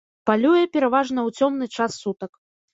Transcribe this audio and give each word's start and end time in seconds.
Палюе 0.29 0.63
пераважна 0.77 1.19
ў 1.27 1.45
цёмны 1.45 1.65
час 1.77 1.91
сутак. 2.03 2.31